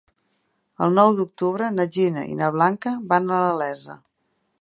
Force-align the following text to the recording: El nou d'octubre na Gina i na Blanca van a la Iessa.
El 0.85 0.95
nou 0.99 1.11
d'octubre 1.19 1.67
na 1.75 1.85
Gina 1.97 2.23
i 2.31 2.39
na 2.39 2.49
Blanca 2.57 2.95
van 3.13 3.29
a 3.37 3.43
la 3.61 3.69
Iessa. 3.75 3.99